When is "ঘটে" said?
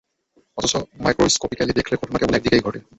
2.67-2.79